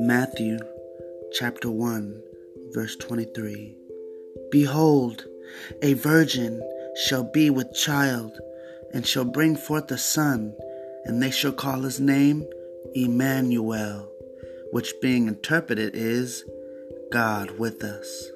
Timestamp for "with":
7.50-7.72, 17.58-17.82